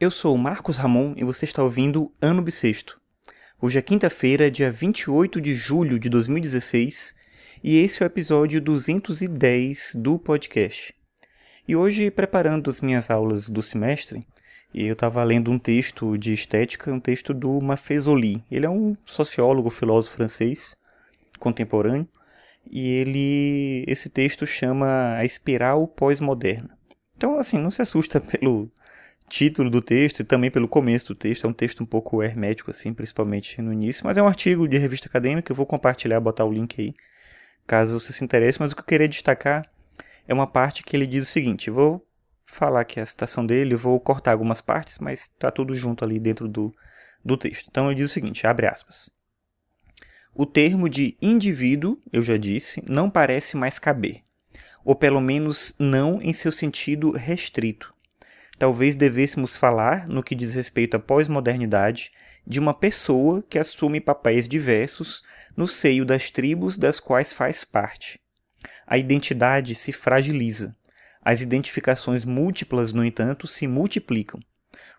[0.00, 3.00] Eu sou o Marcos Ramon e você está ouvindo Ano Bissexto.
[3.60, 7.16] Hoje é quinta-feira, dia 28 de julho de 2016,
[7.64, 10.94] e esse é o episódio 210 do podcast.
[11.66, 14.24] E hoje, preparando as minhas aulas do semestre,
[14.72, 18.44] eu estava lendo um texto de estética, um texto do Maffezoli.
[18.48, 20.76] Ele é um sociólogo, filósofo francês
[21.40, 22.06] contemporâneo,
[22.70, 26.78] e ele esse texto chama A Espiral Pós-Moderna.
[27.16, 28.70] Então, assim, não se assusta pelo
[29.28, 31.46] título do texto e também pelo começo do texto.
[31.46, 34.04] É um texto um pouco hermético, assim, principalmente no início.
[34.04, 35.52] Mas é um artigo de revista acadêmica.
[35.52, 36.94] Eu vou compartilhar, botar o link aí,
[37.66, 38.60] caso você se interesse.
[38.60, 39.68] Mas o que eu queria destacar
[40.26, 42.04] é uma parte que ele diz o seguinte: vou
[42.46, 46.48] falar aqui a citação dele, vou cortar algumas partes, mas está tudo junto ali dentro
[46.48, 46.74] do,
[47.24, 47.68] do texto.
[47.70, 49.10] Então ele diz o seguinte: abre aspas.
[50.34, 54.22] O termo de indivíduo, eu já disse, não parece mais caber,
[54.84, 57.92] ou pelo menos não em seu sentido restrito
[58.58, 62.12] talvez devêssemos falar, no que diz respeito à pós-modernidade,
[62.46, 65.22] de uma pessoa que assume papéis diversos
[65.56, 68.20] no seio das tribos das quais faz parte.
[68.86, 70.74] A identidade se fragiliza.
[71.22, 74.40] As identificações múltiplas, no entanto, se multiplicam.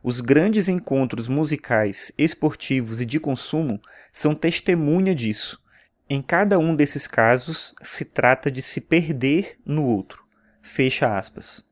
[0.03, 3.81] Os grandes encontros musicais, esportivos e de consumo
[4.13, 5.61] são testemunha disso.
[6.09, 10.23] Em cada um desses casos, se trata de se perder no outro.
[10.61, 11.69] Fecha aspas.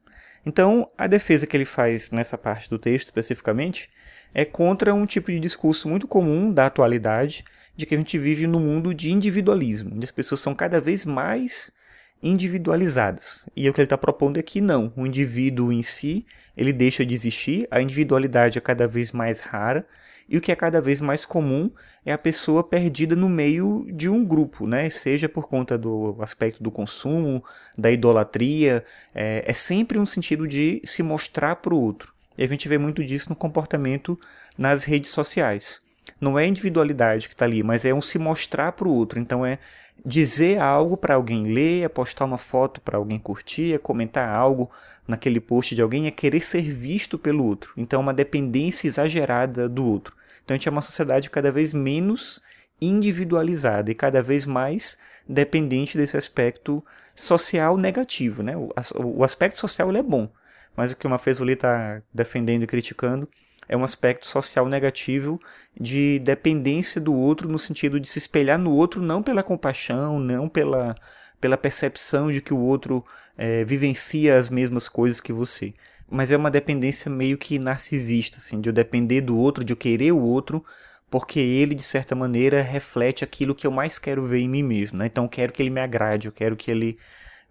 [0.47, 3.89] Então, a defesa que ele faz nessa parte do texto especificamente
[4.33, 7.43] é contra um tipo de discurso muito comum da atualidade,
[7.75, 11.05] de que a gente vive num mundo de individualismo, onde as pessoas são cada vez
[11.05, 11.73] mais
[12.21, 13.47] individualizadas.
[13.55, 17.05] E o que ele está propondo é que não, o indivíduo em si ele deixa
[17.05, 19.85] de existir, a individualidade é cada vez mais rara
[20.27, 21.71] e o que é cada vez mais comum
[22.05, 24.89] é a pessoa perdida no meio de um grupo, né?
[24.89, 27.43] Seja por conta do aspecto do consumo,
[27.77, 32.13] da idolatria, é, é sempre um sentido de se mostrar para o outro.
[32.37, 34.19] E a gente vê muito disso no comportamento
[34.57, 35.81] nas redes sociais.
[36.19, 39.19] Não é individualidade que está ali, mas é um se mostrar para o outro.
[39.19, 39.59] Então é
[40.05, 44.69] dizer algo para alguém ler, é postar uma foto para alguém curtir, é comentar algo
[45.07, 47.73] naquele post de alguém, é querer ser visto pelo outro.
[47.77, 50.15] Então é uma dependência exagerada do outro.
[50.43, 52.41] Então a gente é uma sociedade cada vez menos
[52.79, 54.97] individualizada e cada vez mais
[55.27, 56.83] dependente desse aspecto
[57.15, 58.43] social negativo.
[58.43, 58.55] Né?
[58.55, 60.29] O, o aspecto social é bom,
[60.75, 63.27] mas o que o Mafezoli está defendendo e criticando
[63.67, 65.39] é um aspecto social negativo
[65.79, 70.47] de dependência do outro no sentido de se espelhar no outro não pela compaixão, não
[70.47, 70.95] pela,
[71.39, 73.05] pela percepção de que o outro
[73.37, 75.73] é, vivencia as mesmas coisas que você,
[76.09, 79.77] mas é uma dependência meio que narcisista, assim, de eu depender do outro, de eu
[79.77, 80.63] querer o outro,
[81.09, 84.97] porque ele, de certa maneira, reflete aquilo que eu mais quero ver em mim mesmo.
[84.97, 85.05] Né?
[85.07, 86.97] Então, eu quero que ele me agrade, eu quero que ele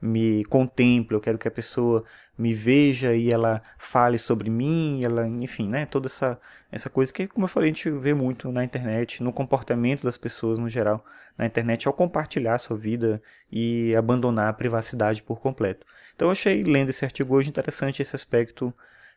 [0.00, 2.04] me contemple, eu quero que a pessoa
[2.38, 6.38] me veja e ela fale sobre mim, ela, enfim, né, toda essa
[6.70, 10.18] essa coisa que, como eu falei, a gente vê muito na internet, no comportamento das
[10.18, 11.04] pessoas no geral,
[11.38, 15.86] na internet ao compartilhar sua vida e abandonar a privacidade por completo.
[16.14, 18.74] Então eu achei lendo esse artigo hoje interessante esse aspecto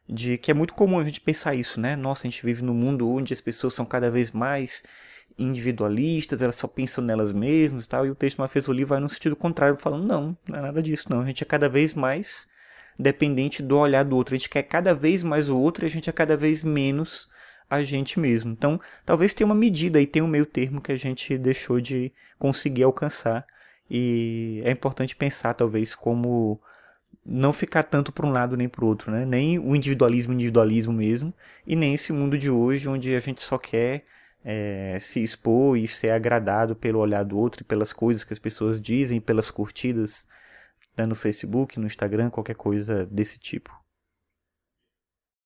[0.07, 1.95] de que é muito comum a gente pensar isso, né?
[1.95, 4.83] Nossa, a gente vive num mundo onde as pessoas são cada vez mais
[5.39, 9.35] individualistas, elas só pensam nelas mesmas e tal, e o texto Mafezoli vai no sentido
[9.35, 11.21] contrário, falando, não, não é nada disso, não.
[11.21, 12.47] A gente é cada vez mais
[12.97, 14.35] dependente do olhar do outro.
[14.35, 17.29] A gente quer cada vez mais o outro e a gente é cada vez menos
[17.69, 18.51] a gente mesmo.
[18.51, 22.11] Então, talvez tenha uma medida e tenha um meio termo que a gente deixou de
[22.37, 23.45] conseguir alcançar.
[23.89, 26.59] E é importante pensar, talvez, como
[27.25, 29.25] não ficar tanto para um lado nem para o outro, né?
[29.25, 31.33] Nem o individualismo, individualismo mesmo,
[31.65, 34.05] e nem esse mundo de hoje onde a gente só quer
[34.43, 38.39] é, se expor e ser agradado pelo olhar do outro e pelas coisas que as
[38.39, 40.27] pessoas dizem, pelas curtidas
[40.97, 43.78] né, no Facebook, no Instagram, qualquer coisa desse tipo.